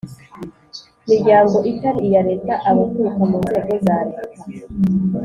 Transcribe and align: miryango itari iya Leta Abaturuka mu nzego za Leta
miryango 1.09 1.57
itari 1.71 1.99
iya 2.07 2.21
Leta 2.29 2.53
Abaturuka 2.69 3.21
mu 3.29 3.37
nzego 3.43 3.73
za 3.85 3.97
Leta 4.09 4.43